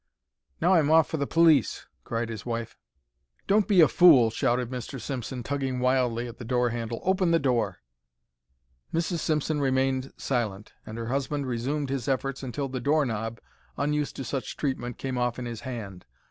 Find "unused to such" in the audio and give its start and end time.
13.77-14.57